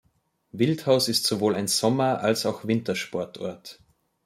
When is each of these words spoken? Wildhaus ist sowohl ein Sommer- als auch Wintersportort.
Wildhaus 0.51 1.09
ist 1.09 1.27
sowohl 1.27 1.53
ein 1.53 1.67
Sommer- 1.67 2.21
als 2.21 2.47
auch 2.47 2.65
Wintersportort. 2.65 3.77